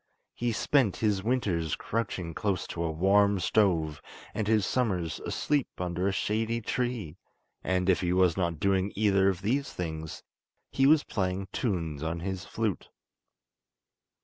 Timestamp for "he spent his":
0.33-1.21